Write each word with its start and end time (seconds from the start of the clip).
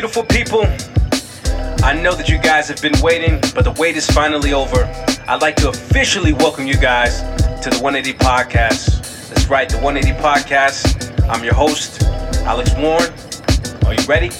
beautiful 0.00 0.22
people. 0.22 0.60
I 1.82 1.92
know 1.92 2.14
that 2.14 2.28
you 2.28 2.38
guys 2.38 2.68
have 2.68 2.80
been 2.80 2.94
waiting, 3.00 3.40
but 3.52 3.64
the 3.64 3.74
wait 3.80 3.96
is 3.96 4.08
finally 4.08 4.52
over. 4.52 4.84
I'd 5.26 5.42
like 5.42 5.56
to 5.56 5.70
officially 5.70 6.32
welcome 6.32 6.68
you 6.68 6.76
guys 6.76 7.22
to 7.64 7.70
the 7.70 7.80
180 7.82 8.16
Podcast. 8.16 9.28
That's 9.28 9.48
right, 9.48 9.68
the 9.68 9.78
180 9.78 10.16
Podcast. 10.22 11.28
I'm 11.28 11.42
your 11.42 11.54
host, 11.54 12.04
Alex 12.46 12.72
Warren. 12.76 13.12
Are 13.86 13.94
you 13.94 14.06
ready? 14.06 14.30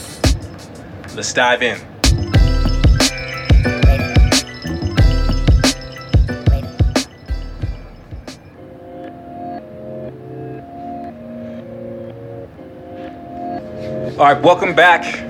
Let's 1.17 1.33
dive 1.33 1.65
in. 1.65 1.81
All 14.19 14.25
right, 14.25 14.41
welcome 14.41 14.73
back. 14.77 15.28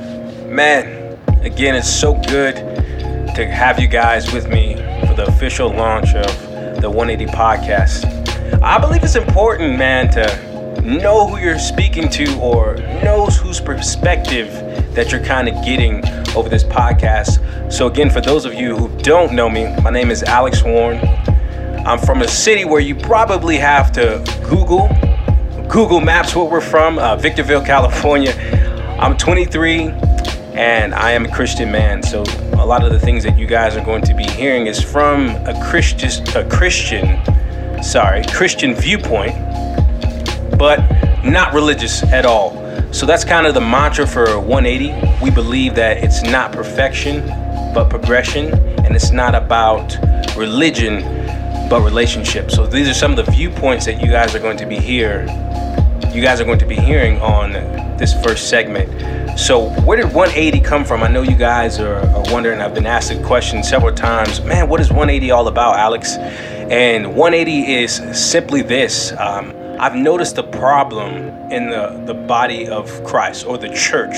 Man, 0.48 1.18
again, 1.42 1.74
it's 1.74 1.90
so 1.90 2.14
good 2.22 2.56
to 2.56 3.46
have 3.46 3.78
you 3.78 3.86
guys 3.86 4.32
with 4.32 4.48
me 4.48 4.76
for 5.06 5.12
the 5.12 5.26
official 5.28 5.68
launch 5.68 6.14
of 6.14 6.80
the 6.80 6.88
180 6.88 7.26
podcast. 7.30 8.62
I 8.62 8.78
believe 8.78 9.04
it's 9.04 9.14
important, 9.14 9.78
man, 9.78 10.10
to 10.12 10.80
know 10.80 11.26
who 11.26 11.36
you're 11.36 11.58
speaking 11.58 12.08
to 12.08 12.34
or 12.40 12.76
knows 13.04 13.36
whose 13.36 13.60
perspective 13.60 14.50
that 14.94 15.12
you're 15.12 15.22
kind 15.22 15.50
of 15.50 15.64
getting 15.66 16.02
over 16.34 16.48
this 16.48 16.64
podcast. 16.64 17.70
So, 17.70 17.86
again, 17.86 18.08
for 18.08 18.22
those 18.22 18.46
of 18.46 18.54
you 18.54 18.74
who 18.74 18.88
don't 19.02 19.34
know 19.34 19.50
me, 19.50 19.66
my 19.82 19.90
name 19.90 20.10
is 20.10 20.22
Alex 20.22 20.64
Warren. 20.64 20.98
I'm 21.86 21.98
from 21.98 22.22
a 22.22 22.28
city 22.28 22.64
where 22.64 22.80
you 22.80 22.94
probably 22.94 23.58
have 23.58 23.92
to 23.92 24.24
Google 24.48 24.88
Google 25.68 26.00
Maps 26.00 26.34
where 26.34 26.46
we're 26.46 26.62
from, 26.62 26.98
uh, 26.98 27.16
Victorville, 27.16 27.60
California. 27.62 28.32
I'm 28.98 29.14
23 29.18 30.07
and 30.58 30.92
I 30.92 31.12
am 31.12 31.24
a 31.24 31.30
Christian 31.32 31.70
man. 31.70 32.02
So 32.02 32.24
a 32.54 32.66
lot 32.66 32.84
of 32.84 32.90
the 32.90 32.98
things 32.98 33.22
that 33.22 33.38
you 33.38 33.46
guys 33.46 33.76
are 33.76 33.84
going 33.84 34.02
to 34.02 34.12
be 34.12 34.24
hearing 34.24 34.66
is 34.66 34.82
from 34.82 35.28
a 35.46 35.54
Christian, 35.70 36.10
a 36.36 36.48
Christian, 36.48 37.22
sorry, 37.80 38.24
Christian 38.32 38.74
viewpoint, 38.74 39.36
but 40.58 40.80
not 41.22 41.54
religious 41.54 42.02
at 42.02 42.26
all. 42.26 42.56
So 42.92 43.06
that's 43.06 43.24
kind 43.24 43.46
of 43.46 43.54
the 43.54 43.60
mantra 43.60 44.04
for 44.04 44.40
180. 44.40 45.22
We 45.22 45.30
believe 45.30 45.76
that 45.76 45.98
it's 45.98 46.24
not 46.24 46.50
perfection, 46.50 47.24
but 47.72 47.88
progression, 47.88 48.52
and 48.84 48.96
it's 48.96 49.12
not 49.12 49.36
about 49.36 49.96
religion, 50.36 51.02
but 51.70 51.82
relationship. 51.82 52.50
So 52.50 52.66
these 52.66 52.88
are 52.88 52.94
some 52.94 53.16
of 53.16 53.24
the 53.24 53.30
viewpoints 53.30 53.86
that 53.86 54.02
you 54.02 54.10
guys 54.10 54.34
are 54.34 54.40
going 54.40 54.56
to 54.56 54.66
be 54.66 54.78
here. 54.80 55.24
You 56.12 56.22
guys 56.22 56.40
are 56.40 56.44
going 56.44 56.58
to 56.58 56.66
be 56.66 56.76
hearing 56.76 57.20
on 57.20 57.52
this 57.98 58.14
first 58.22 58.48
segment. 58.48 59.38
So, 59.38 59.68
where 59.82 59.96
did 59.96 60.06
180 60.06 60.60
come 60.60 60.84
from? 60.84 61.02
I 61.02 61.08
know 61.08 61.22
you 61.22 61.36
guys 61.36 61.78
are, 61.78 61.98
are 61.98 62.32
wondering. 62.32 62.60
I've 62.60 62.74
been 62.74 62.86
asked 62.86 63.10
the 63.10 63.22
question 63.22 63.62
several 63.62 63.94
times. 63.94 64.40
Man, 64.42 64.68
what 64.68 64.80
is 64.80 64.88
180 64.88 65.30
all 65.30 65.48
about, 65.48 65.76
Alex? 65.76 66.16
And 66.16 67.14
180 67.14 67.72
is 67.72 67.94
simply 68.18 68.62
this. 68.62 69.12
Um, 69.12 69.54
I've 69.78 69.94
noticed 69.94 70.38
a 70.38 70.42
problem 70.42 71.28
in 71.52 71.70
the, 71.70 72.02
the 72.06 72.14
body 72.14 72.66
of 72.66 73.04
Christ 73.04 73.46
or 73.46 73.58
the 73.58 73.68
church. 73.68 74.16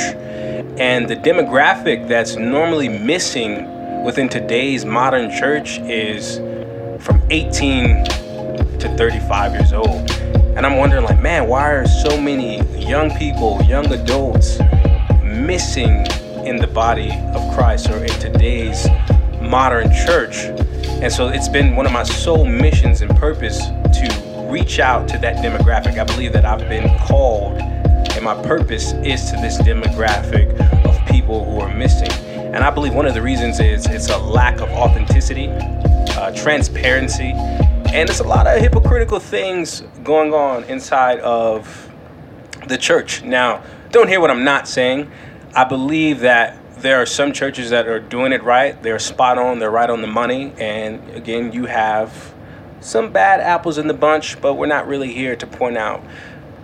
And 0.79 1.07
the 1.07 1.17
demographic 1.17 2.09
that's 2.09 2.37
normally 2.37 2.89
missing 2.89 4.05
within 4.05 4.29
today's 4.29 4.85
modern 4.87 5.31
church 5.31 5.79
is 5.81 6.39
from 7.05 7.21
18 7.31 8.05
to 8.05 8.95
35 8.97 9.53
years 9.53 9.73
old. 9.75 10.11
And 10.57 10.67
I'm 10.67 10.77
wondering, 10.77 11.05
like, 11.05 11.21
man, 11.21 11.47
why 11.49 11.71
are 11.71 11.87
so 11.87 12.21
many 12.21 12.61
young 12.77 13.11
people, 13.17 13.63
young 13.63 13.87
adults 13.93 14.59
missing 15.23 16.05
in 16.45 16.57
the 16.57 16.67
body 16.67 17.13
of 17.35 17.55
Christ 17.55 17.89
or 17.89 18.05
in 18.05 18.11
today's 18.21 18.87
modern 19.41 19.91
church? 20.07 20.37
And 21.03 21.11
so 21.11 21.29
it's 21.29 21.49
been 21.49 21.77
one 21.77 21.87
of 21.87 21.93
my 21.93 22.03
sole 22.03 22.45
missions 22.45 23.01
and 23.01 23.17
purpose 23.17 23.59
to 23.59 24.49
reach 24.51 24.81
out 24.81 25.09
to 25.09 25.19
that 25.19 25.37
demographic. 25.37 25.99
I 25.99 26.05
believe 26.05 26.33
that 26.33 26.45
I've 26.45 26.69
been 26.69 26.99
called, 26.99 27.59
and 27.59 28.25
my 28.25 28.35
purpose 28.43 28.93
is 29.05 29.31
to 29.31 29.37
this 29.37 29.57
demographic 29.63 30.53
of 30.85 31.09
people 31.09 31.45
who 31.45 31.61
are 31.61 31.73
missing. 31.73 32.11
And 32.11 32.65
I 32.65 32.71
believe 32.71 32.93
one 32.93 33.07
of 33.07 33.15
the 33.15 33.23
reasons 33.23 33.61
is 33.61 33.87
it's 33.87 34.11
a 34.11 34.19
lack 34.19 34.61
of 34.61 34.69
authenticity, 34.71 35.49
uh, 35.49 36.35
transparency, 36.35 37.33
and 37.93 38.09
there's 38.09 38.21
a 38.21 38.25
lot 38.25 38.47
of 38.47 38.61
hypocritical 38.61 39.19
things 39.19 39.83
going 40.05 40.33
on 40.33 40.63
inside 40.65 41.19
of 41.21 41.91
the 42.69 42.79
church. 42.79 43.25
Now, 43.25 43.65
don't 43.91 44.07
hear 44.07 44.21
what 44.21 44.31
I'm 44.31 44.45
not 44.45 44.69
saying. 44.69 45.11
I 45.57 45.65
believe 45.65 46.21
that 46.21 46.57
there 46.77 47.03
are 47.03 47.07
some 47.07 47.33
churches 47.33 47.71
that 47.71 47.89
are 47.89 47.99
doing 47.99 48.33
it 48.33 48.45
right. 48.45 48.81
They're 48.81 49.01
spot 49.01 49.39
on, 49.39 49.59
they're 49.59 49.73
right 49.73 49.91
on 49.91 50.03
the 50.03 50.07
money. 50.07 50.53
And 50.57 51.11
again, 51.11 51.53
you 51.53 51.67
have 51.67 52.33
some 52.81 53.11
bad 53.11 53.41
apples 53.41 53.77
in 53.77 53.89
the 53.89 53.95
bunch, 53.95 54.41
but 54.41 54.55
we're 54.55 54.67
not 54.67 54.87
really 54.87 55.13
here 55.13 55.35
to 55.35 55.47
point 55.47 55.77
out 55.77 56.05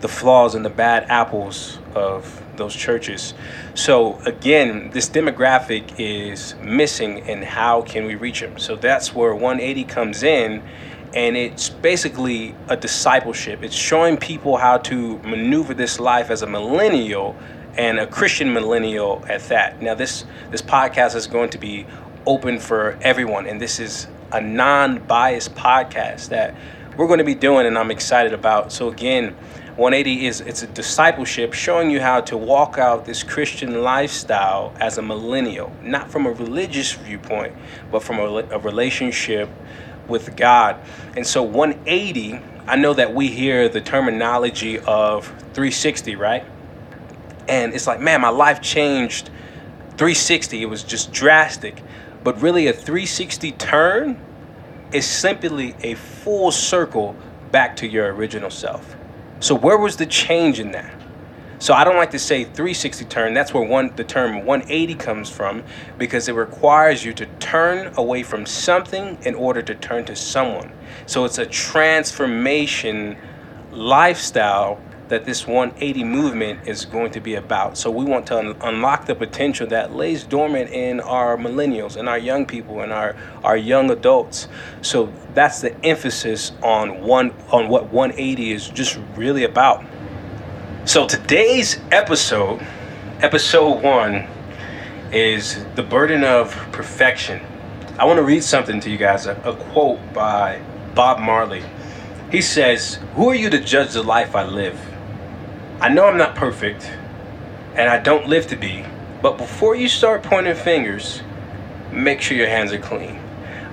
the 0.01 0.09
flaws 0.09 0.55
and 0.55 0.65
the 0.65 0.71
bad 0.71 1.07
apples 1.09 1.79
of 1.97 2.41
those 2.57 2.75
churches. 2.75 3.35
So 3.75 4.21
again, 4.21 4.91
this 4.91 5.09
demographic 5.11 5.99
is 5.99 6.55
missing 6.63 7.23
and 7.23 7.43
how 7.43 7.83
can 7.83 8.05
we 8.05 8.15
reach 8.15 8.41
them? 8.41 8.59
So 8.59 8.77
that's 8.77 9.13
where 9.13 9.35
180 9.35 9.85
comes 9.85 10.23
in 10.23 10.63
and 11.17 11.35
it's 11.35 11.71
basically 11.71 12.55
a 12.69 12.77
discipleship. 12.77 13.63
It's 13.63 13.75
showing 13.75 14.19
people 14.19 14.59
how 14.59 14.77
to 14.79 15.17
maneuver 15.21 15.73
this 15.73 15.99
life 15.99 16.31
as 16.31 16.43
a 16.43 16.47
millennial 16.47 17.35
and 17.79 17.99
a 17.99 18.07
Christian 18.07 18.53
millennial 18.53 19.25
at 19.27 19.41
that. 19.45 19.81
Now, 19.81 19.95
this 19.95 20.27
this 20.51 20.61
podcast 20.61 21.17
is 21.17 21.27
going 21.27 21.49
to 21.51 21.59
be 21.59 21.87
open 22.27 22.61
for 22.61 22.99
everyone, 23.01 23.47
and 23.47 23.59
this 23.61 23.81
is 23.81 24.09
a 24.31 24.43
non-biased 24.43 25.55
podcast 25.55 26.29
that 26.29 26.55
we're 26.99 27.07
going 27.07 27.19
to 27.19 27.25
be 27.25 27.35
doing, 27.35 27.67
and 27.67 27.79
I'm 27.79 27.91
excited 27.91 28.33
about. 28.33 28.71
So 28.71 28.89
again. 28.89 29.35
180 29.77 30.27
is 30.27 30.41
it's 30.41 30.63
a 30.63 30.67
discipleship 30.69 31.53
showing 31.53 31.91
you 31.91 32.01
how 32.01 32.23
to 32.23 32.35
walk 32.35 32.79
out 32.79 33.05
this 33.05 33.23
Christian 33.23 33.83
lifestyle 33.83 34.73
as 34.81 34.97
a 34.97 35.03
millennial, 35.03 35.71
not 35.83 36.11
from 36.11 36.25
a 36.25 36.33
religious 36.33 36.95
viewpoint, 36.95 37.53
but 37.93 38.03
from 38.03 38.19
a, 38.19 38.25
a 38.25 38.59
relationship 38.61 39.51
with 40.09 40.37
God. 40.37 40.77
And 41.17 41.27
so 41.27 41.43
180, 41.43 42.41
I 42.67 42.77
know 42.77 42.95
that 42.95 43.15
we 43.15 43.29
hear 43.29 43.69
the 43.69 43.81
terminology 43.81 44.79
of 44.79 45.27
360, 45.27 46.17
right? 46.17 46.45
And 47.49 47.75
it's 47.75 47.87
like, 47.87 48.01
man, 48.01 48.21
my 48.21 48.29
life 48.29 48.61
changed 48.61 49.31
360. 49.91 50.63
It 50.63 50.67
was 50.67 50.83
just 50.83 51.13
drastic. 51.13 51.83
But 52.25 52.41
really, 52.43 52.67
a 52.67 52.73
360 52.73 53.53
turn 53.53 54.21
is 54.93 55.07
simply 55.07 55.77
a 55.81 55.95
full 55.95 56.51
circle 56.51 57.17
back 57.53 57.77
to 57.77 57.87
your 57.87 58.13
original 58.13 58.51
self. 58.51 58.97
So, 59.41 59.55
where 59.55 59.79
was 59.79 59.97
the 59.97 60.07
change 60.07 60.59
in 60.59 60.73
that? 60.73 60.93
So 61.59 61.73
I 61.73 61.85
don't 61.85 61.97
like 61.97 62.11
to 62.11 62.19
say 62.19 62.45
360 62.45 63.07
turn. 63.07 63.33
That's 63.35 63.55
where 63.55 63.67
one 63.67 63.93
the 63.97 64.05
term 64.05 64.45
180 64.45 64.95
comes 64.97 65.31
from 65.31 65.65
because 65.97 66.29
it 66.29 66.35
requires 66.35 67.05
you 67.05 67.13
to 67.15 67.27
turn 67.41 67.95
away 67.97 68.23
from 68.23 68.45
something 68.45 69.19
in 69.23 69.35
order 69.35 69.63
to 69.63 69.75
turn 69.75 70.05
to 70.07 70.17
someone. 70.17 70.71
So 71.07 71.25
it's 71.25 71.39
a 71.39 71.47
transformation 71.47 73.17
lifestyle 73.73 74.81
that 75.09 75.25
this 75.25 75.47
180 75.47 76.05
movement 76.05 76.67
is 76.67 76.85
going 76.85 77.13
to 77.13 77.21
be 77.21 77.37
about. 77.37 77.79
So 77.79 77.91
we 77.91 78.05
want 78.05 78.27
to 78.27 78.39
un- 78.39 78.57
unlock 78.61 79.07
the 79.07 79.15
potential 79.15 79.67
that 79.69 79.95
lays 79.95 80.25
dormant 80.25 80.71
in 80.71 81.01
our 81.01 81.37
millennials 81.37 81.97
and 81.97 82.09
our 82.09 82.19
young 82.19 82.45
people 82.45 82.81
and 82.81 82.93
our 82.93 83.17
our 83.45 83.57
young 83.57 83.91
adults. 83.91 84.49
So 84.83 85.13
that's 85.35 85.61
the 85.61 85.75
emphasis 85.85 86.53
on 86.63 87.03
one 87.03 87.33
on 87.53 87.69
what 87.69 87.93
180 87.93 88.53
is 88.53 88.69
just 88.69 88.99
really 89.17 89.45
about. 89.45 89.85
So 90.87 91.05
today's 91.05 91.81
episode, 91.91 92.65
episode 93.21 93.83
one, 93.83 94.29
is 95.11 95.67
the 95.75 95.83
burden 95.83 96.23
of 96.23 96.55
perfection. 96.71 97.45
I 97.99 98.05
want 98.05 98.19
to 98.19 98.23
read 98.23 98.45
something 98.45 98.79
to 98.79 98.89
you 98.89 98.97
guys, 98.97 99.27
a, 99.27 99.33
a 99.43 99.57
quote 99.57 99.99
by 100.15 100.63
Bob 100.95 101.19
Marley. 101.19 101.65
He 102.31 102.41
says, 102.41 103.01
Who 103.17 103.29
are 103.31 103.35
you 103.35 103.51
to 103.51 103.59
judge 103.59 103.95
the 103.95 104.05
life 104.05 104.37
I 104.37 104.45
live? 104.47 104.79
I 105.81 105.89
know 105.89 106.07
I'm 106.07 106.17
not 106.17 106.37
perfect, 106.37 106.89
and 107.75 107.91
I 107.91 107.99
don't 107.99 108.29
live 108.29 108.47
to 108.47 108.57
be, 108.57 108.85
but 109.23 109.39
before 109.39 109.75
you 109.75 109.89
start 109.89 110.23
pointing 110.23 110.55
fingers, 110.55 111.21
make 111.91 112.21
sure 112.21 112.37
your 112.37 112.47
hands 112.47 112.73
are 112.73 112.79
clean. 112.79 113.19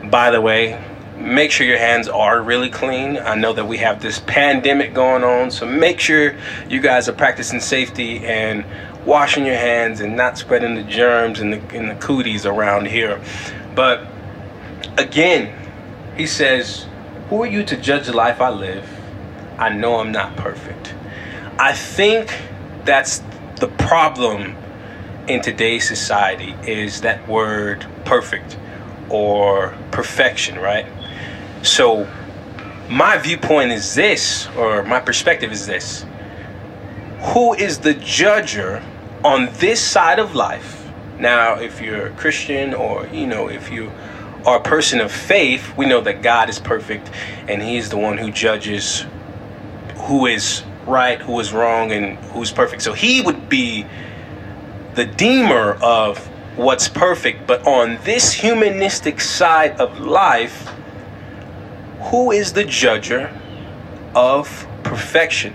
By 0.09 0.31
the 0.31 0.41
way, 0.41 0.83
make 1.17 1.51
sure 1.51 1.65
your 1.65 1.77
hands 1.77 2.07
are 2.07 2.41
really 2.41 2.69
clean. 2.69 3.17
I 3.17 3.35
know 3.35 3.53
that 3.53 3.65
we 3.65 3.77
have 3.77 4.01
this 4.01 4.19
pandemic 4.19 4.93
going 4.93 5.23
on, 5.23 5.51
so 5.51 5.65
make 5.65 5.99
sure 5.99 6.35
you 6.69 6.81
guys 6.81 7.07
are 7.07 7.13
practicing 7.13 7.59
safety 7.59 8.25
and 8.25 8.65
washing 9.05 9.45
your 9.45 9.57
hands 9.57 10.01
and 10.01 10.15
not 10.15 10.37
spreading 10.37 10.75
the 10.75 10.83
germs 10.83 11.39
and 11.39 11.53
the, 11.53 11.75
and 11.75 11.89
the 11.89 11.95
cooties 11.95 12.45
around 12.45 12.87
here. 12.87 13.21
But 13.75 14.07
again, 14.97 15.53
he 16.15 16.25
says, 16.25 16.85
Who 17.29 17.43
are 17.43 17.47
you 17.47 17.63
to 17.65 17.77
judge 17.77 18.07
the 18.07 18.13
life 18.13 18.41
I 18.41 18.49
live? 18.49 18.87
I 19.57 19.69
know 19.69 19.99
I'm 19.99 20.11
not 20.11 20.35
perfect. 20.35 20.93
I 21.59 21.73
think 21.73 22.35
that's 22.85 23.21
the 23.57 23.67
problem 23.77 24.55
in 25.27 25.41
today's 25.41 25.87
society 25.87 26.55
is 26.67 27.01
that 27.01 27.27
word 27.27 27.85
perfect 28.03 28.57
or 29.09 29.77
perfection, 29.91 30.59
right? 30.59 30.85
So, 31.63 32.07
my 32.89 33.17
viewpoint 33.17 33.71
is 33.71 33.95
this, 33.95 34.49
or 34.57 34.83
my 34.83 34.99
perspective 34.99 35.51
is 35.53 35.65
this 35.65 36.05
Who 37.33 37.53
is 37.53 37.79
the 37.79 37.93
judger 37.95 38.83
on 39.23 39.49
this 39.53 39.81
side 39.81 40.19
of 40.19 40.35
life? 40.35 40.91
Now, 41.17 41.55
if 41.55 41.79
you're 41.79 42.07
a 42.07 42.11
Christian 42.11 42.73
or, 42.73 43.07
you 43.07 43.25
know, 43.25 43.47
if 43.47 43.71
you 43.71 43.91
are 44.45 44.57
a 44.57 44.61
person 44.61 44.99
of 44.99 45.09
faith, 45.09 45.73
we 45.77 45.85
know 45.85 46.01
that 46.01 46.21
God 46.21 46.49
is 46.49 46.59
perfect 46.59 47.09
and 47.47 47.61
He 47.61 47.77
is 47.77 47.89
the 47.89 47.97
one 47.97 48.17
who 48.17 48.29
judges 48.29 49.05
who 49.95 50.25
is 50.25 50.63
right, 50.85 51.21
who 51.21 51.39
is 51.39 51.53
wrong, 51.53 51.93
and 51.93 52.17
who's 52.33 52.51
perfect. 52.51 52.81
So 52.81 52.91
He 52.91 53.21
would 53.21 53.47
be 53.47 53.85
the 54.95 55.05
deemer 55.05 55.77
of 55.81 56.17
what's 56.57 56.89
perfect. 56.89 57.47
But 57.47 57.65
on 57.65 57.99
this 58.03 58.33
humanistic 58.33 59.21
side 59.21 59.79
of 59.79 60.01
life, 60.01 60.72
who 62.05 62.31
is 62.31 62.53
the 62.53 62.63
judger 62.63 63.31
of 64.15 64.67
perfection? 64.83 65.53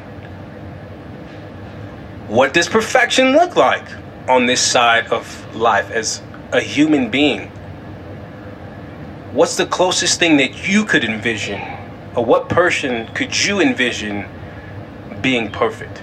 What 2.28 2.52
does 2.52 2.68
perfection 2.68 3.32
look 3.32 3.56
like 3.56 3.86
on 4.28 4.46
this 4.46 4.60
side 4.60 5.06
of 5.08 5.56
life 5.56 5.90
as 5.90 6.22
a 6.52 6.60
human 6.60 7.10
being? 7.10 7.48
What's 9.32 9.56
the 9.56 9.66
closest 9.66 10.18
thing 10.18 10.36
that 10.38 10.68
you 10.68 10.84
could 10.84 11.04
envision? 11.04 11.60
Or 12.14 12.24
what 12.24 12.48
person 12.48 13.06
could 13.14 13.44
you 13.44 13.60
envision 13.60 14.26
being 15.20 15.50
perfect? 15.50 16.02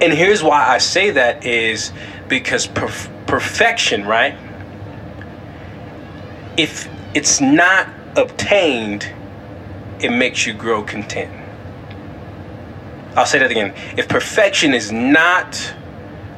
And 0.00 0.12
here's 0.12 0.42
why 0.42 0.66
I 0.68 0.78
say 0.78 1.10
that 1.10 1.46
is 1.46 1.92
because 2.28 2.66
perf- 2.66 3.08
perfection, 3.26 4.04
right? 4.04 4.36
If 6.56 6.88
it's 7.14 7.40
not 7.40 7.88
obtained, 8.16 9.08
it 10.00 10.10
makes 10.10 10.46
you 10.46 10.52
grow 10.52 10.82
content. 10.82 11.32
I'll 13.16 13.26
say 13.26 13.38
that 13.38 13.50
again. 13.50 13.74
If 13.96 14.08
perfection 14.08 14.72
is 14.74 14.90
not 14.90 15.74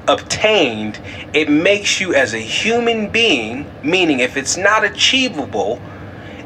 obtained, 0.09 1.01
it 1.33 1.49
makes 1.49 2.01
you 2.01 2.15
as 2.15 2.35
a 2.35 2.39
human 2.39 3.09
being, 3.09 3.71
meaning 3.83 4.21
if 4.21 4.37
it's 4.37 4.57
not 4.57 4.85
achievable, 4.85 5.81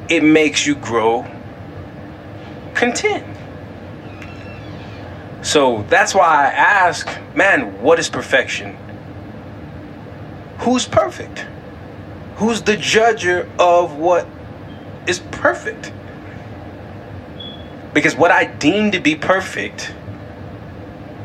it 0.08 0.22
makes 0.22 0.66
you 0.66 0.74
grow 0.76 1.26
content. 2.74 3.24
So 5.42 5.84
that's 5.88 6.14
why 6.14 6.26
I 6.26 6.50
ask, 6.50 7.08
man, 7.34 7.80
what 7.82 7.98
is 7.98 8.08
perfection? 8.08 8.76
Who's 10.58 10.86
perfect? 10.86 11.46
Who's 12.36 12.62
the 12.62 12.76
judger 12.76 13.48
of 13.58 13.96
what 13.96 14.26
is 15.08 15.20
perfect? 15.32 15.92
Because 17.94 18.14
what 18.14 18.30
I 18.30 18.44
deem 18.44 18.92
to 18.92 19.00
be 19.00 19.16
perfect, 19.16 19.86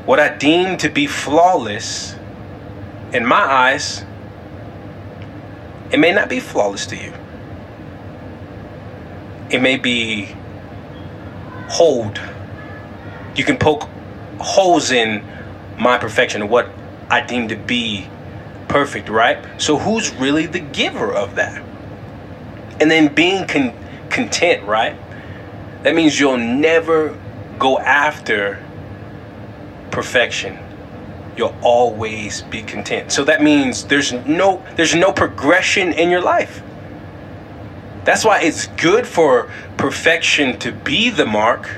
what 0.06 0.20
I 0.20 0.36
deem 0.36 0.78
to 0.78 0.90
be 0.90 1.06
flawless, 1.06 2.16
in 3.14 3.26
my 3.26 3.36
eyes, 3.36 4.04
it 5.92 6.00
may 6.00 6.12
not 6.12 6.30
be 6.30 6.40
flawless 6.40 6.88
to 6.88 6.96
you. 6.96 7.14
It 9.52 9.62
may 9.62 9.78
be 9.78 10.36
hold. 11.68 12.20
You 13.36 13.44
can 13.44 13.58
poke 13.58 13.88
holes 14.40 14.92
in 14.92 15.24
my 15.78 15.98
perfection, 15.98 16.48
what 16.50 16.70
I 17.10 17.22
deem 17.22 17.50
to 17.50 17.56
be 17.56 18.08
perfect, 18.68 19.10
right? 19.10 19.62
So 19.62 19.78
who's 19.78 20.12
really 20.16 20.48
the 20.48 20.60
giver 20.60 21.14
of 21.14 21.36
that? 21.36 21.64
And 22.84 22.92
then 22.92 23.16
being 23.16 23.48
con- 23.48 23.74
content, 24.10 24.68
right? 24.68 24.98
That 25.84 25.96
means 25.96 26.20
you'll 26.20 26.36
never 26.36 27.18
go 27.58 27.80
after 27.80 28.62
perfection. 29.90 30.60
You'll 31.38 31.56
always 31.62 32.42
be 32.42 32.62
content. 32.62 33.14
So 33.14 33.24
that 33.24 33.42
means 33.42 33.86
there's 33.86 34.12
no 34.12 34.62
there's 34.76 34.96
no 34.96 35.14
progression 35.14 35.94
in 35.94 36.10
your 36.10 36.20
life. 36.20 36.62
That's 38.04 38.26
why 38.26 38.42
it's 38.42 38.68
good 38.68 39.08
for 39.08 39.50
perfection 39.78 40.60
to 40.60 40.74
be 40.74 41.10
the 41.10 41.26
mark 41.26 41.70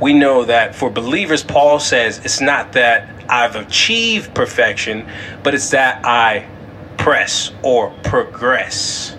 we 0.00 0.14
know 0.14 0.44
that 0.44 0.74
for 0.74 0.88
believers, 0.88 1.42
Paul 1.42 1.78
says 1.78 2.24
it's 2.24 2.40
not 2.40 2.72
that 2.72 3.06
I've 3.28 3.54
achieved 3.54 4.32
perfection, 4.34 5.06
but 5.42 5.54
it's 5.54 5.70
that 5.72 6.06
I 6.06 6.48
press 6.96 7.52
or 7.62 7.90
progress. 8.02 9.17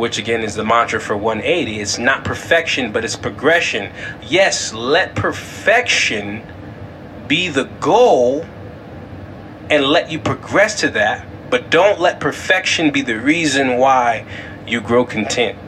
Which 0.00 0.16
again 0.16 0.42
is 0.42 0.54
the 0.54 0.64
mantra 0.64 0.98
for 0.98 1.14
180. 1.14 1.78
It's 1.78 1.98
not 1.98 2.24
perfection, 2.24 2.90
but 2.90 3.04
it's 3.04 3.16
progression. 3.16 3.92
Yes, 4.22 4.72
let 4.72 5.14
perfection 5.14 6.42
be 7.28 7.48
the 7.48 7.64
goal 7.80 8.46
and 9.68 9.84
let 9.84 10.10
you 10.10 10.18
progress 10.18 10.80
to 10.80 10.88
that, 10.88 11.26
but 11.50 11.68
don't 11.68 12.00
let 12.00 12.18
perfection 12.18 12.90
be 12.90 13.02
the 13.02 13.20
reason 13.20 13.76
why 13.76 14.24
you 14.66 14.80
grow 14.80 15.04
content. 15.04 15.58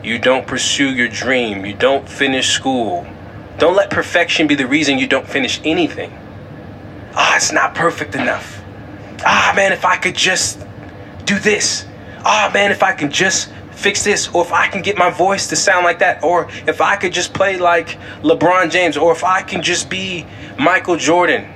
You 0.00 0.20
don't 0.20 0.46
pursue 0.46 0.94
your 0.94 1.08
dream, 1.08 1.66
you 1.66 1.74
don't 1.74 2.08
finish 2.08 2.50
school, 2.50 3.04
don't 3.58 3.74
let 3.74 3.90
perfection 3.90 4.46
be 4.46 4.54
the 4.54 4.68
reason 4.68 4.96
you 4.96 5.08
don't 5.08 5.26
finish 5.26 5.60
anything. 5.64 6.16
Ah, 7.14 7.32
oh, 7.32 7.36
it's 7.36 7.50
not 7.50 7.74
perfect 7.74 8.14
enough. 8.14 8.62
Ah, 9.24 9.52
man, 9.56 9.72
if 9.72 9.84
I 9.84 9.96
could 9.96 10.14
just 10.14 10.64
do 11.24 11.40
this. 11.40 11.84
Ah, 12.24 12.48
man, 12.54 12.70
if 12.70 12.84
I 12.84 12.92
can 12.92 13.10
just 13.10 13.50
fix 13.76 14.02
this, 14.02 14.28
or 14.28 14.42
if 14.44 14.52
I 14.52 14.68
can 14.68 14.82
get 14.82 14.96
my 14.96 15.10
voice 15.10 15.46
to 15.48 15.56
sound 15.56 15.84
like 15.84 16.00
that, 16.00 16.24
or 16.24 16.48
if 16.66 16.80
I 16.80 16.96
could 16.96 17.12
just 17.12 17.32
play 17.32 17.58
like 17.58 17.98
LeBron 18.22 18.70
James, 18.70 18.96
or 18.96 19.12
if 19.12 19.22
I 19.22 19.42
can 19.42 19.62
just 19.62 19.88
be 19.88 20.26
Michael 20.58 20.96
Jordan, 20.96 21.46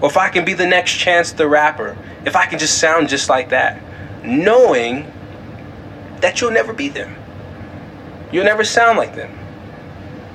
or 0.00 0.08
if 0.08 0.16
I 0.16 0.30
can 0.30 0.44
be 0.44 0.54
the 0.54 0.66
next 0.66 0.94
Chance 0.94 1.32
the 1.32 1.46
Rapper, 1.46 1.96
if 2.24 2.34
I 2.34 2.46
can 2.46 2.58
just 2.58 2.78
sound 2.78 3.08
just 3.08 3.28
like 3.28 3.50
that, 3.50 3.80
knowing 4.24 5.12
that 6.20 6.40
you'll 6.40 6.50
never 6.50 6.72
be 6.72 6.88
them. 6.88 7.14
You'll 8.32 8.44
never 8.44 8.64
sound 8.64 8.98
like 8.98 9.14
them. 9.14 9.38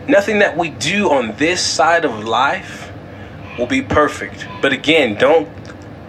Nothing 0.08 0.40
that 0.40 0.58
we 0.58 0.70
do 0.70 1.12
on 1.12 1.36
this 1.36 1.62
side 1.62 2.06
of 2.06 2.24
life 2.24 2.92
will 3.58 3.68
be 3.68 3.82
perfect. 3.82 4.48
But 4.62 4.72
again, 4.72 5.16
don't 5.16 5.50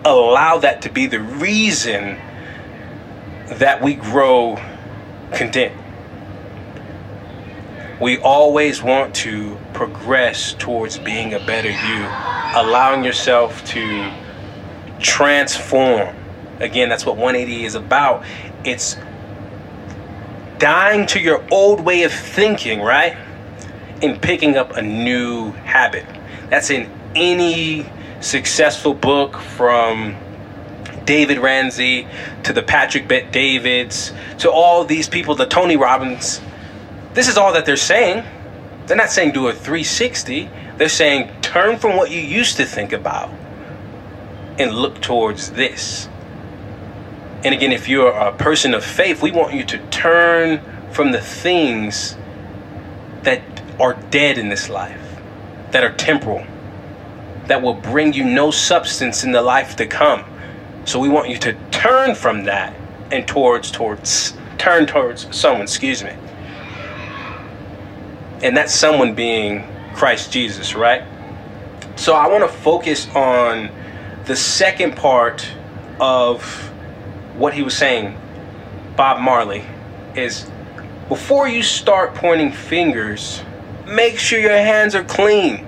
allow 0.05 0.59
that 0.59 0.83
to 0.83 0.91
be 0.91 1.07
the 1.07 1.21
reason 1.21 2.19
that 3.49 3.83
we 3.83 3.95
grow 3.95 4.57
content. 5.35 5.75
We 8.01 8.19
always 8.19 8.83
want 8.83 9.15
to 9.17 9.57
progress 9.73 10.55
towards 10.55 10.99
being 10.99 11.35
a 11.35 11.39
better 11.39 11.71
you, 11.71 12.61
allowing 12.61 13.05
yourself 13.05 13.65
to 13.67 14.13
transform. 14.99 16.17
Again, 16.59 16.89
that's 16.89 17.07
what 17.07 17.17
180 17.17 17.65
is 17.65 17.75
about. 17.75 18.25
It's 18.65 18.97
dying 20.59 21.07
to 21.09 21.21
your 21.21 21.45
old 21.51 21.81
way 21.81 22.03
of 22.03 22.13
thinking, 22.13 22.81
right? 22.81 23.17
And 24.03 24.21
picking 24.21 24.57
up 24.57 24.77
a 24.77 24.83
new 24.83 25.53
habit. 25.53 26.07
That's 26.51 26.71
in 26.71 26.91
any 27.15 27.91
successful 28.21 28.95
book 28.95 29.37
from 29.37 30.17
David 31.05 31.39
Ramsey 31.39 32.07
to 32.45 32.53
the 32.53 32.63
Patrick 32.63 33.09
Bet 33.09 33.33
Davids 33.33 34.13
to 34.39 34.51
all 34.51 34.85
these 34.85 35.09
people, 35.09 35.35
the 35.35 35.47
Tony 35.47 35.77
Robbins. 35.77 36.41
This 37.15 37.29
is 37.29 37.37
all 37.37 37.53
that 37.53 37.67
they're 37.67 37.77
saying. 37.77 38.25
They're 38.87 38.97
not 38.97 39.11
saying 39.11 39.33
do 39.33 39.49
a 39.49 39.53
360. 39.53 40.51
They're 40.77 40.89
saying 40.89 41.31
turn 41.43 41.79
from 41.79 41.97
what 41.97 42.11
you 42.11 42.21
used 42.21 42.57
to 42.57 42.65
think 42.65 42.93
about 42.93 43.31
and 44.59 44.73
look 44.73 45.01
towards 45.01 45.51
this. 45.53 46.09
And 47.45 47.55
again, 47.55 47.73
if 47.73 47.89
you're 47.89 48.13
a 48.13 48.33
person 48.33 48.75
of 48.75 48.85
faith, 48.85 49.23
we 49.23 49.31
want 49.31 49.55
you 49.55 49.65
to 49.65 49.79
turn 49.89 50.61
from 50.93 51.13
the 51.13 51.21
things 51.21 52.17
that 53.23 53.43
are 53.81 53.95
dead 54.11 54.39
in 54.39 54.49
this 54.49 54.69
life, 54.69 55.21
that 55.73 55.83
are 55.83 55.93
temporal, 55.93 56.47
that 57.47 57.61
will 57.61 57.75
bring 57.75 58.13
you 58.13 58.25
no 58.25 58.51
substance 58.51 59.25
in 59.25 59.33
the 59.33 59.43
life 59.43 59.77
to 59.77 59.87
come. 59.87 60.25
So 60.85 60.99
we 60.99 61.09
want 61.09 61.29
you 61.29 61.39
to 61.39 61.53
turn 61.71 62.15
from 62.15 62.45
that 62.45 62.75
and 63.11 63.27
towards 63.27 63.71
towards 63.71 64.35
turn 64.59 64.87
towards 64.87 65.35
someone, 65.37 65.63
excuse 65.63 66.03
me. 66.03 66.13
And 68.43 68.57
that's 68.57 68.75
someone 68.75 69.15
being 69.15 69.65
Christ 69.95 70.33
Jesus, 70.33 70.75
right? 70.75 71.05
So 71.97 72.15
I 72.15 72.29
want 72.29 72.43
to 72.43 72.59
focus 72.59 73.09
on 73.15 73.71
the 74.25 74.37
second 74.37 74.97
part 74.97 75.47
of 76.01 76.43
what 77.37 77.55
he 77.55 77.63
was 77.63 77.77
saying, 77.77 78.17
Bob 78.97 79.21
Marley, 79.21 79.65
is 80.15 80.51
before 81.09 81.49
you 81.49 81.63
start 81.63 82.15
pointing 82.15 82.53
fingers 82.53 83.43
make 83.87 84.19
sure 84.19 84.39
your 84.39 84.51
hands 84.51 84.95
are 84.95 85.05
clean. 85.05 85.67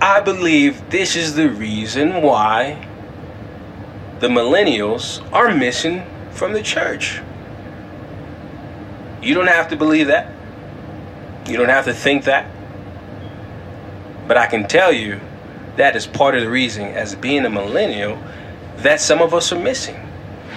I 0.00 0.20
believe 0.20 0.90
this 0.90 1.16
is 1.16 1.34
the 1.34 1.48
reason 1.50 2.22
why 2.22 2.86
the 4.20 4.28
millennials 4.28 5.22
are 5.32 5.54
missing 5.54 6.02
from 6.32 6.52
the 6.52 6.62
church. 6.62 7.20
You 9.22 9.34
don't 9.34 9.48
have 9.48 9.68
to 9.68 9.76
believe 9.76 10.08
that. 10.08 10.32
You 11.48 11.56
don't 11.56 11.68
have 11.68 11.84
to 11.86 11.94
think 11.94 12.24
that. 12.24 12.50
But 14.26 14.36
I 14.36 14.46
can 14.46 14.68
tell 14.68 14.92
you 14.92 15.20
that 15.76 15.96
is 15.96 16.06
part 16.06 16.34
of 16.34 16.42
the 16.42 16.50
reason, 16.50 16.84
as 16.84 17.14
being 17.14 17.44
a 17.44 17.50
millennial, 17.50 18.18
that 18.78 19.00
some 19.00 19.22
of 19.22 19.32
us 19.32 19.52
are 19.52 19.58
missing. 19.58 19.96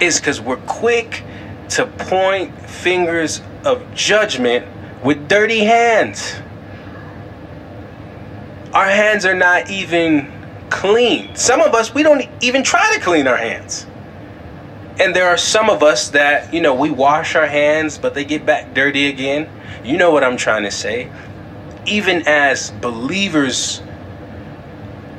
Is 0.00 0.18
because 0.18 0.40
we're 0.40 0.56
quick 0.56 1.22
to 1.70 1.86
point 1.86 2.54
fingers 2.68 3.40
of 3.64 3.94
judgment 3.94 4.66
with 5.04 5.28
dirty 5.28 5.60
hands. 5.60 6.34
Our 8.72 8.86
hands 8.86 9.24
are 9.24 9.34
not 9.34 9.70
even 9.70 10.32
clean. 10.72 11.34
Some 11.36 11.60
of 11.60 11.74
us, 11.74 11.94
we 11.94 12.02
don't 12.02 12.28
even 12.40 12.64
try 12.64 12.94
to 12.94 13.00
clean 13.00 13.28
our 13.28 13.36
hands. 13.36 13.86
And 14.98 15.14
there 15.14 15.28
are 15.28 15.36
some 15.36 15.70
of 15.70 15.82
us 15.82 16.08
that, 16.10 16.52
you 16.52 16.60
know, 16.60 16.74
we 16.74 16.90
wash 16.90 17.34
our 17.36 17.46
hands, 17.46 17.98
but 17.98 18.14
they 18.14 18.24
get 18.24 18.44
back 18.44 18.74
dirty 18.74 19.06
again. 19.06 19.48
You 19.84 19.96
know 19.96 20.10
what 20.10 20.24
I'm 20.24 20.36
trying 20.36 20.64
to 20.64 20.70
say. 20.70 21.10
Even 21.86 22.26
as 22.26 22.70
believers 22.70 23.82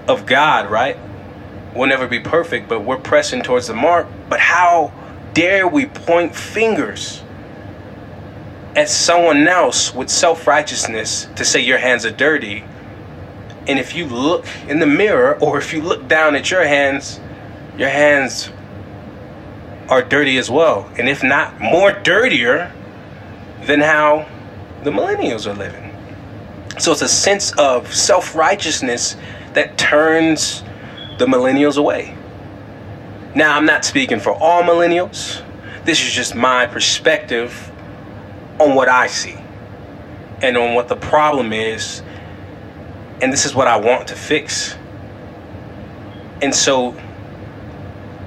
of 0.07 0.25
God, 0.25 0.69
right? 0.69 0.98
We'll 1.75 1.88
never 1.88 2.07
be 2.07 2.19
perfect, 2.19 2.67
but 2.67 2.81
we're 2.81 2.98
pressing 2.98 3.41
towards 3.41 3.67
the 3.67 3.74
mark. 3.74 4.07
But 4.29 4.39
how 4.39 4.91
dare 5.33 5.67
we 5.67 5.86
point 5.86 6.36
fingers 6.36 7.24
at 8.75 8.89
someone 8.89 9.48
else 9.48 9.93
with 9.93 10.10
self 10.10 10.48
righteousness 10.48 11.27
to 11.36 11.45
say 11.45 11.60
your 11.62 11.77
hands 11.77 12.05
are 12.05 12.12
dirty 12.12 12.63
and 13.67 13.79
if 13.79 13.96
you 13.96 14.05
look 14.05 14.46
in 14.67 14.79
the 14.79 14.86
mirror 14.86 15.38
or 15.41 15.58
if 15.58 15.74
you 15.74 15.82
look 15.82 16.08
down 16.08 16.36
at 16.36 16.51
your 16.51 16.65
hands, 16.65 17.20
your 17.77 17.89
hands 17.89 18.50
are 19.89 20.01
dirty 20.01 20.38
as 20.38 20.50
well. 20.50 20.89
And 20.98 21.08
if 21.08 21.24
not 21.24 21.60
more 21.62 21.91
dirtier 21.91 22.72
than 23.65 23.79
how 23.79 24.27
the 24.84 24.91
millennials 24.91 25.48
are 25.48 25.53
living. 25.53 25.91
So 26.79 26.91
it's 26.91 27.01
a 27.01 27.08
sense 27.08 27.53
of 27.53 27.93
self 27.93 28.36
righteousness 28.36 29.15
that 29.53 29.77
turns 29.77 30.63
the 31.20 31.25
millennials 31.25 31.77
away. 31.77 32.17
Now, 33.36 33.55
I'm 33.55 33.65
not 33.65 33.86
speaking 33.86 34.20
for 34.20 34.34
all 34.34 34.63
millennials. 34.63 35.41
This 35.86 36.03
is 36.05 36.12
just 36.12 36.36
my 36.36 36.65
perspective 36.65 37.72
on 38.60 38.75
what 38.75 38.89
I 38.89 39.08
see 39.08 39.38
and 40.41 40.58
on 40.58 40.75
what 40.75 40.88
the 40.88 40.96
problem 40.96 41.53
is 41.53 42.01
and 43.24 43.32
this 43.32 43.46
is 43.46 43.56
what 43.56 43.70
I 43.70 43.77
want 43.77 44.10
to 44.10 44.15
fix. 44.15 44.75
And 46.42 46.53
so, 46.53 46.94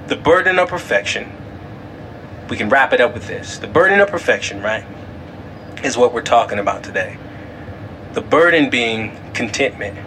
the 0.07 0.15
burden 0.15 0.57
of 0.57 0.69
perfection, 0.69 1.31
we 2.49 2.57
can 2.57 2.67
wrap 2.67 2.93
it 2.93 2.99
up 2.99 3.13
with 3.13 3.27
this. 3.27 3.59
The 3.59 3.67
burden 3.67 3.99
of 3.99 4.07
perfection, 4.07 4.59
right, 4.63 4.83
is 5.83 5.97
what 5.97 6.13
we're 6.13 6.23
talking 6.23 6.57
about 6.57 6.83
today. 6.83 7.15
The 8.13 8.21
burden 8.21 8.71
being 8.71 9.15
contentment 9.35 9.99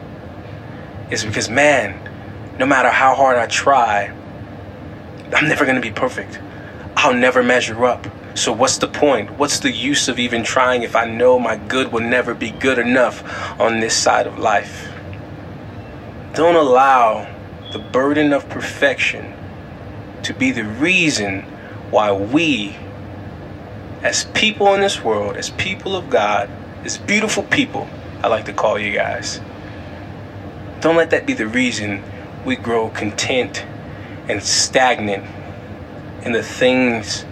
is 1.12 1.24
because, 1.24 1.48
man, 1.48 1.94
no 2.58 2.66
matter 2.66 2.90
how 2.90 3.14
hard 3.14 3.36
I 3.36 3.46
try, 3.46 4.12
I'm 5.32 5.48
never 5.48 5.64
going 5.64 5.76
to 5.76 5.80
be 5.80 5.92
perfect. 5.92 6.40
I'll 6.96 7.14
never 7.14 7.44
measure 7.44 7.84
up. 7.84 8.08
So, 8.34 8.52
what's 8.52 8.78
the 8.78 8.86
point? 8.86 9.38
What's 9.38 9.58
the 9.58 9.72
use 9.72 10.08
of 10.08 10.18
even 10.18 10.44
trying 10.44 10.82
if 10.82 10.94
I 10.94 11.04
know 11.04 11.38
my 11.38 11.56
good 11.56 11.92
will 11.92 12.00
never 12.00 12.32
be 12.32 12.52
good 12.52 12.78
enough 12.78 13.24
on 13.60 13.80
this 13.80 13.96
side 13.96 14.26
of 14.26 14.38
life? 14.38 14.88
Don't 16.34 16.54
allow 16.54 17.28
the 17.72 17.80
burden 17.80 18.32
of 18.32 18.48
perfection 18.48 19.34
to 20.22 20.32
be 20.32 20.52
the 20.52 20.64
reason 20.64 21.42
why 21.90 22.12
we, 22.12 22.76
as 24.02 24.24
people 24.26 24.74
in 24.74 24.80
this 24.80 25.02
world, 25.02 25.36
as 25.36 25.50
people 25.50 25.96
of 25.96 26.08
God, 26.08 26.48
as 26.84 26.98
beautiful 26.98 27.42
people, 27.42 27.88
I 28.22 28.28
like 28.28 28.44
to 28.44 28.52
call 28.52 28.78
you 28.78 28.92
guys, 28.92 29.40
don't 30.80 30.96
let 30.96 31.10
that 31.10 31.26
be 31.26 31.32
the 31.32 31.48
reason 31.48 32.02
we 32.44 32.56
grow 32.56 32.90
content 32.90 33.64
and 34.28 34.42
stagnant 34.42 35.24
in 36.22 36.32
the 36.32 36.42
things 36.42 37.24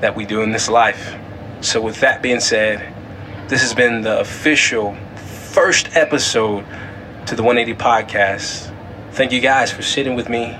that 0.00 0.14
we 0.14 0.24
do 0.24 0.42
in 0.42 0.52
this 0.52 0.68
life. 0.68 1.16
So, 1.60 1.80
with 1.80 2.00
that 2.00 2.22
being 2.22 2.40
said, 2.40 2.94
this 3.48 3.62
has 3.62 3.74
been 3.74 4.02
the 4.02 4.20
official 4.20 4.96
first 5.52 5.96
episode 5.96 6.64
to 7.26 7.34
the 7.34 7.42
180 7.42 7.78
podcast. 7.82 8.74
Thank 9.12 9.32
you 9.32 9.40
guys 9.40 9.72
for 9.72 9.82
sitting 9.82 10.14
with 10.14 10.28
me. 10.28 10.56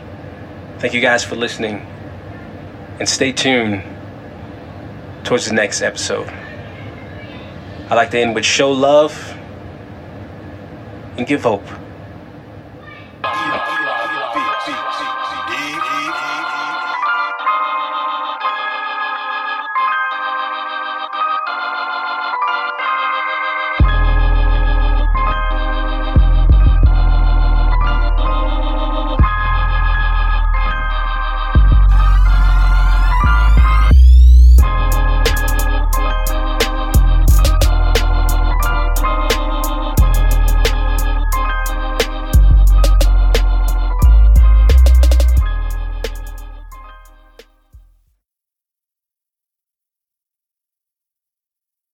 Thank 0.78 0.94
you 0.94 1.00
guys 1.00 1.24
for 1.24 1.36
listening. 1.36 1.86
And 2.98 3.08
stay 3.08 3.32
tuned 3.32 3.82
towards 5.24 5.46
the 5.46 5.54
next 5.54 5.82
episode. 5.82 6.28
I 7.90 7.94
like 7.94 8.10
to 8.10 8.18
end 8.18 8.34
with 8.34 8.44
show 8.44 8.72
love 8.72 9.36
and 11.16 11.26
give 11.26 11.42
hope. 11.42 11.64